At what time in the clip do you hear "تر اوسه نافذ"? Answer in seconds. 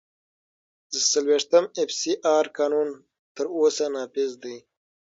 3.35-4.31